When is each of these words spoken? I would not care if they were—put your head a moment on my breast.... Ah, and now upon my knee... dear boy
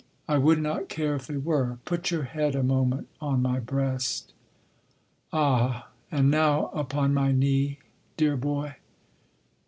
I 0.27 0.39
would 0.39 0.59
not 0.59 0.89
care 0.89 1.13
if 1.13 1.27
they 1.27 1.37
were—put 1.37 2.09
your 2.09 2.23
head 2.23 2.55
a 2.55 2.63
moment 2.63 3.07
on 3.21 3.39
my 3.43 3.59
breast.... 3.59 4.33
Ah, 5.31 5.89
and 6.09 6.31
now 6.31 6.69
upon 6.69 7.13
my 7.13 7.31
knee... 7.31 7.77
dear 8.17 8.35
boy 8.35 8.77